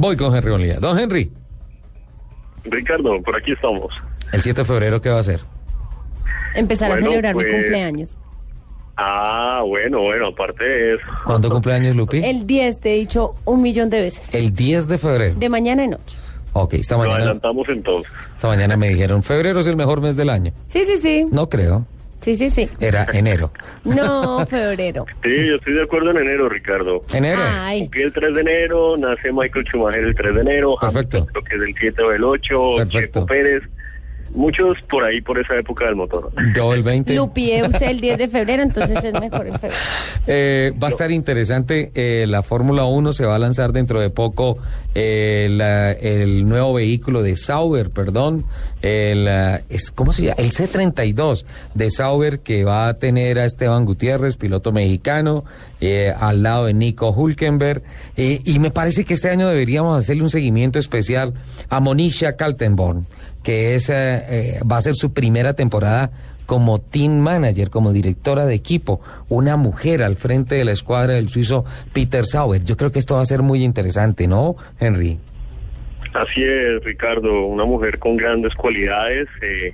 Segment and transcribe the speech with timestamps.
[0.00, 0.80] Voy con Henry Bonilla.
[0.80, 1.30] Don Henry,
[2.64, 3.92] Ricardo, por aquí estamos.
[4.32, 5.40] el 7 de febrero, ¿qué va a hacer?
[6.54, 8.08] Empezar Bueno, a celebrar mi pues- cumpleaños.
[8.96, 11.04] Ah, bueno, bueno, aparte de eso.
[11.26, 12.24] ¿Cuándo cumpleaños, Lupi?
[12.24, 14.34] El 10 te he dicho un millón de veces.
[14.34, 15.34] El 10 de febrero.
[15.38, 16.16] De mañana en noche.
[16.54, 18.10] Ok, esta Lo mañana, adelantamos entonces.
[18.36, 20.52] esta mañana me dijeron, febrero es el mejor mes del año.
[20.68, 21.26] Sí, sí, sí.
[21.30, 21.84] No creo,
[22.20, 22.68] Sí, sí, sí.
[22.80, 23.50] era enero.
[23.84, 25.06] No, febrero.
[25.22, 27.02] Sí, yo estoy de acuerdo en enero, Ricardo.
[27.12, 27.40] Enero.
[27.44, 31.18] Ay, Cumplí el 3 de enero, nace Michael Schumacher el 3 de enero, Perfecto.
[31.18, 33.20] Hamilton creo que es del 7 o del 8, Perfecto.
[33.20, 33.62] Checo Pérez,
[34.34, 36.30] muchos por ahí por esa época del motor.
[36.54, 37.14] Yo el 20.
[37.14, 39.80] Lupi Eus el 10 de febrero, entonces es mejor en febrero.
[40.26, 41.90] Eh, va a estar interesante.
[41.94, 44.58] eh, la Fórmula 1 se va a lanzar dentro de poco
[44.94, 48.44] eh, la- el nuevo vehículo de Sauber, perdón.
[48.82, 49.26] El,
[49.68, 50.36] es- ¿Cómo se llama?
[50.38, 55.44] El C32 de Sauber que va a tener a Esteban Gutiérrez, piloto mexicano,
[55.80, 57.82] eh, al lado de Nico Hulkenberg.
[58.16, 61.34] eh, y me parece que este año deberíamos hacerle un seguimiento especial
[61.68, 63.06] a Monisha Kaltenborn,
[63.42, 63.90] que es,
[64.28, 66.10] eh, va a ser su primera temporada
[66.46, 71.28] como team manager, como directora de equipo, una mujer al frente de la escuadra del
[71.28, 72.64] suizo Peter Sauer.
[72.64, 75.18] Yo creo que esto va a ser muy interesante, ¿no, Henry?
[76.12, 79.28] Así es, Ricardo, una mujer con grandes cualidades.
[79.42, 79.72] eh,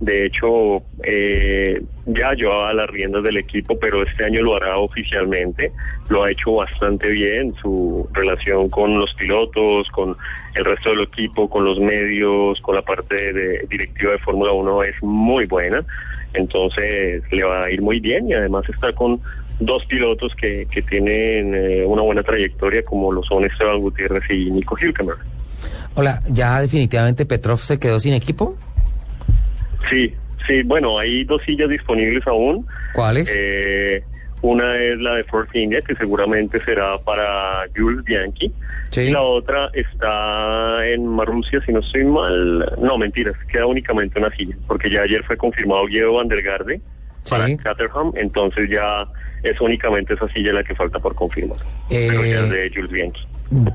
[0.00, 5.72] de hecho, eh, ya llevaba las riendas del equipo, pero este año lo hará oficialmente.
[6.08, 7.54] Lo ha hecho bastante bien.
[7.62, 10.16] Su relación con los pilotos, con
[10.54, 14.82] el resto del equipo, con los medios, con la parte de directiva de Fórmula 1
[14.84, 15.84] es muy buena.
[16.34, 19.20] Entonces, le va a ir muy bien y además está con
[19.60, 24.50] dos pilotos que, que tienen eh, una buena trayectoria, como lo son Esteban Gutiérrez y
[24.50, 25.20] Nico Hülkenberg.
[25.94, 28.56] Hola, ¿ya definitivamente Petrov se quedó sin equipo?
[29.88, 30.14] Sí,
[30.46, 32.66] sí, bueno, hay dos sillas disponibles aún.
[32.94, 33.32] ¿Cuáles?
[33.34, 34.02] Eh,
[34.42, 38.52] una es la de Force India, que seguramente será para Jules Bianchi.
[38.90, 39.00] Sí.
[39.02, 42.72] Y la otra está en Marrusia, si no estoy mal.
[42.78, 46.80] No, mentiras, queda únicamente una silla, porque ya ayer fue confirmado Guido Van der Garde
[47.28, 47.56] para.
[47.56, 49.06] Caterham, entonces ya
[49.42, 51.58] es únicamente esa silla la que falta por confirmar.
[51.90, 53.20] Eh, Pero ya es de Jules Bianchi.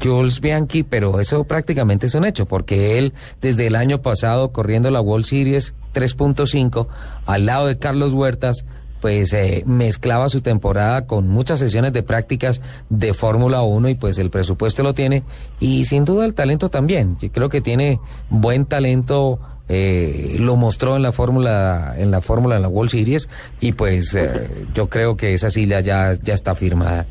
[0.02, 4.90] Jules Bianchi, pero eso prácticamente es un hecho, porque él desde el año pasado corriendo
[4.90, 6.88] la World Series 3.5
[7.26, 8.66] al lado de Carlos Huertas,
[9.00, 14.18] pues eh, mezclaba su temporada con muchas sesiones de prácticas de Fórmula 1 y pues
[14.18, 15.24] el presupuesto lo tiene
[15.60, 17.18] y sin duda el talento también.
[17.20, 18.00] Yo creo que tiene
[18.30, 19.40] buen talento.
[19.70, 23.30] Eh, lo mostró en la fórmula en la fórmula en la World Series
[23.62, 27.06] y pues eh, yo creo que esa silla ya ya está firmada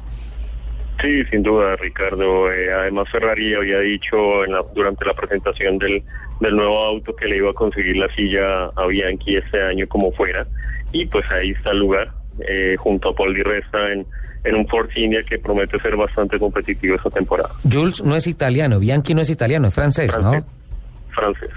[1.01, 2.53] Sí, sin duda, Ricardo.
[2.53, 6.03] Eh, además, Ferrari había dicho en la- durante la presentación del,
[6.41, 10.11] del nuevo auto que le iba a conseguir la silla a Bianchi este año como
[10.11, 10.45] fuera.
[10.91, 12.11] Y pues ahí está el lugar,
[12.49, 14.05] eh, junto a Paul Di Resta en,
[14.43, 17.51] en un Force India que promete ser bastante competitivo esta temporada.
[17.73, 20.43] Jules no es italiano, Bianchi no es italiano, es francés, Francés.
[20.43, 21.15] ¿no?
[21.15, 21.51] Francés.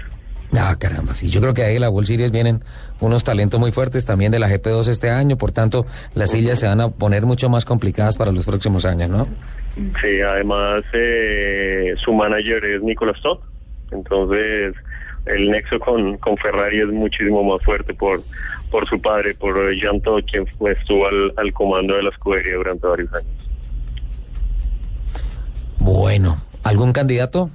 [0.54, 1.30] Ah, caramba, sí.
[1.30, 2.62] Yo creo que ahí de la World Series vienen
[3.00, 6.66] unos talentos muy fuertes también de la GP2 este año, por tanto, las sillas se
[6.66, 9.26] van a poner mucho más complicadas para los próximos años, ¿no?
[10.00, 13.38] Sí, además eh, su manager es Nicolas Todd,
[13.92, 14.74] entonces
[15.24, 18.20] el nexo con, con Ferrari es muchísimo más fuerte por,
[18.70, 22.86] por su padre, por Jean Todt, quien estuvo al, al comando de la escudería durante
[22.86, 23.50] varios años.
[25.78, 27.48] Bueno, ¿algún candidato?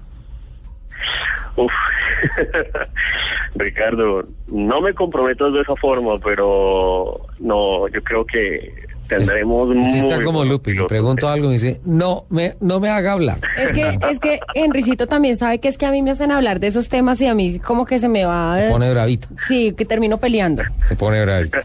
[1.56, 1.72] Uf.
[3.56, 10.26] Ricardo, no me comprometas de esa forma, pero no, yo creo que tendremos está muy
[10.26, 13.40] como buenos Lupi, le pregunto algo y me dice, no me, no me haga hablar.
[13.58, 16.60] Es que, es que Enricito también sabe que es que a mí me hacen hablar
[16.60, 18.58] de esos temas y a mí como que se me va...
[18.58, 20.64] Se pone bravito, Sí, que termino peleando.
[20.86, 21.58] se pone bravito.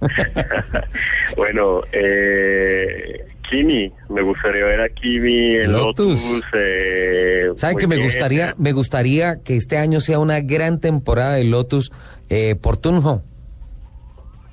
[1.36, 6.22] bueno, eh, Kimi, me gustaría ver a Kimi en Lotus.
[6.22, 6.44] Lotus.
[6.54, 8.06] eh, ¿Sabe muy que me bien.
[8.08, 11.92] gustaría, me gustaría que este año sea una gran temporada de Lotus
[12.28, 13.22] eh, por Tunjo?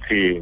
[0.08, 0.42] Sí,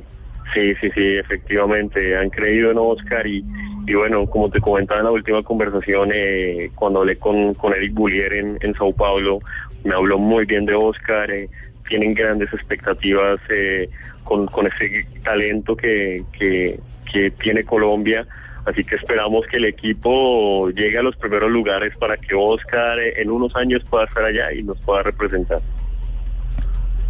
[0.53, 2.17] sí, sí, sí, efectivamente.
[2.17, 3.43] Han creído en Oscar y,
[3.87, 7.93] y bueno, como te comentaba en la última conversación, eh, cuando hablé con, con Eric
[7.93, 9.39] Bullier en, en Sao Paulo,
[9.83, 11.29] me habló muy bien de Oscar.
[11.31, 11.47] eh,
[11.87, 13.89] tienen grandes expectativas eh,
[14.23, 16.79] con, con ese talento que, que,
[17.11, 18.25] que tiene Colombia.
[18.65, 23.21] Así que esperamos que el equipo llegue a los primeros lugares para que Oscar eh,
[23.21, 25.59] en unos años pueda estar allá y nos pueda representar.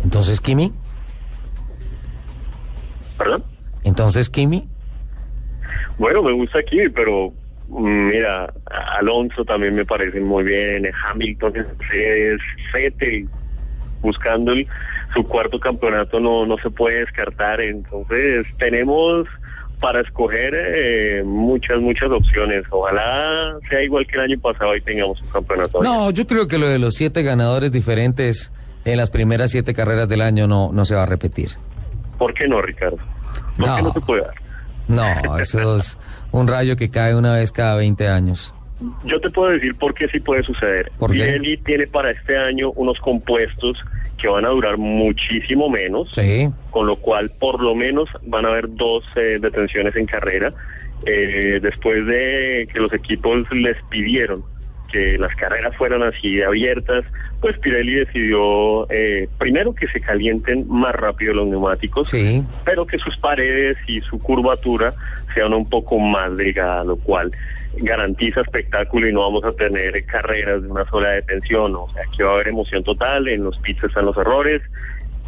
[0.03, 0.71] Entonces, Kimi.
[3.17, 3.43] ¿Perdón?
[3.83, 4.67] Entonces, Kimi.
[5.97, 7.33] Bueno, me gusta Kimi, pero
[7.67, 8.51] mm, mira,
[8.97, 11.53] Alonso también me parece muy bien, Hamilton,
[11.93, 13.27] es Fettel,
[14.01, 14.67] buscando el,
[15.13, 19.27] su cuarto campeonato no, no se puede descartar, entonces tenemos
[19.81, 22.63] para escoger eh, muchas, muchas opciones.
[22.69, 25.81] Ojalá sea igual que el año pasado y tengamos un campeonato.
[25.83, 28.51] No, yo creo que lo de los siete ganadores diferentes
[28.85, 31.49] en las primeras siete carreras del año no, no se va a repetir.
[32.17, 32.97] ¿Por qué no, Ricardo?
[33.57, 33.75] ¿Por No.
[33.75, 34.33] qué no se puede dar?
[34.87, 35.97] No, eso es
[36.31, 38.53] un rayo que cae una vez cada 20 años.
[39.05, 40.91] Yo te puedo decir por qué sí puede suceder.
[41.09, 43.77] Pirelli tiene para este año unos compuestos
[44.17, 46.49] que van a durar muchísimo menos, Sí.
[46.69, 50.53] con lo cual por lo menos van a haber dos eh, detenciones en carrera.
[51.05, 54.43] Eh, después de que los equipos les pidieron
[54.91, 57.05] que las carreras fueran así abiertas,
[57.39, 62.43] pues Pirelli decidió eh, primero que se calienten más rápido los neumáticos, Sí.
[62.65, 64.93] pero que sus paredes y su curvatura
[65.33, 67.31] sean un poco más delgadas, lo cual
[67.77, 72.21] garantiza espectáculo y no vamos a tener carreras de una sola detención, o sea, aquí
[72.21, 74.61] va a haber emoción total, en los pits están los errores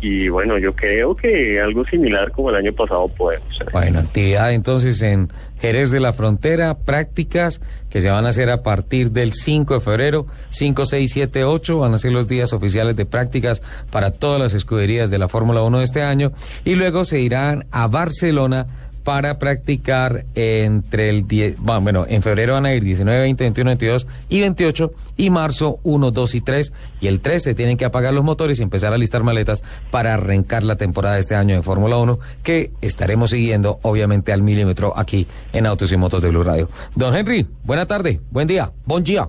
[0.04, 3.72] y bueno, yo creo que algo similar como el año pasado podemos hacer.
[3.72, 5.30] Bueno, actividad entonces en
[5.62, 9.80] Jerez de la Frontera, prácticas que se van a hacer a partir del 5 de
[9.80, 13.62] febrero, 5, 6, 7, 8, van a ser los días oficiales de prácticas
[13.92, 16.34] para todas las escuderías de la Fórmula 1 de este año
[16.66, 18.68] y luego se irán a Barcelona
[19.04, 24.08] para practicar entre el 10, bueno, en febrero van a ir 19, 20, 21, 22
[24.30, 28.24] y 28 y marzo 1, 2 y 3 y el 13 tienen que apagar los
[28.24, 31.98] motores y empezar a listar maletas para arrancar la temporada de este año de Fórmula
[31.98, 36.70] 1 que estaremos siguiendo obviamente al milímetro aquí en Autos y Motos de Blue Radio.
[36.96, 39.28] Don Henry, buena tarde, buen día, buen día.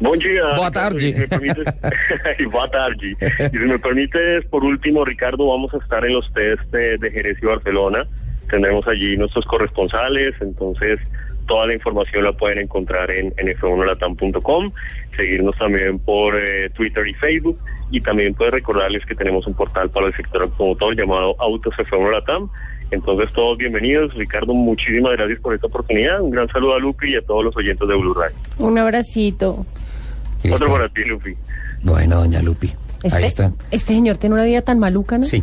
[0.00, 0.42] Buen día.
[0.56, 1.08] Boa tarde.
[1.08, 2.96] y si me permites- Boa tarde.
[3.12, 7.10] Y si me permites, por último, Ricardo, vamos a estar en los test de, de
[7.10, 8.06] Jerez y Barcelona.
[8.50, 10.98] Tendremos allí nuestros corresponsales, entonces
[11.46, 14.72] toda la información la pueden encontrar en, en f1latam.com,
[15.16, 17.58] seguirnos también por eh, Twitter y Facebook,
[17.90, 22.10] y también puedes recordarles que tenemos un portal para el sector automotor llamado Autos F1
[22.12, 22.48] Latam.
[22.90, 24.14] Entonces, todos bienvenidos.
[24.14, 26.20] Ricardo, muchísimas gracias por esta oportunidad.
[26.20, 28.36] Un gran saludo a Lupi y a todos los oyentes de Blue Radio.
[28.58, 29.66] Un abracito.
[30.52, 31.34] Otro para ti, Lupi.
[31.82, 32.72] Bueno, doña Lupi,
[33.02, 33.54] Este, ahí están.
[33.72, 35.24] este señor tiene una vida tan maluca, ¿no?
[35.24, 35.42] Sí.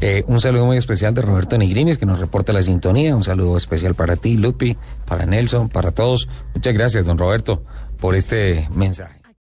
[0.00, 3.16] Eh, un saludo muy especial de Roberto Negrinis que nos reporta la sintonía.
[3.16, 4.76] Un saludo especial para ti, Lupi,
[5.06, 6.28] para Nelson, para todos.
[6.54, 7.62] Muchas gracias, don Roberto,
[7.98, 9.19] por este mensaje.